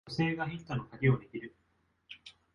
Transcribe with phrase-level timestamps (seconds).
[0.07, 1.55] 女性がヒットのカギを握る